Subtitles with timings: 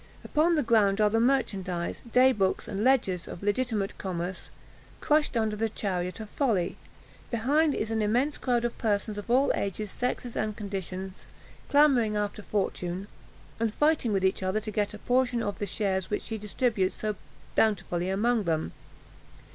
[0.25, 4.49] Upon the ground are the merchandise, day books and ledgers of legitimate commerce,
[4.99, 6.75] crushed under the chariot of Folly.
[7.29, 11.27] Behind is an immense crowd of persons, of all ages, sexes, and conditions,
[11.69, 13.07] clamoring after Fortune,
[13.59, 16.95] and fighting with each other to get a portion of the shares which she distributes
[16.95, 17.15] so
[17.55, 18.71] bountifully among them.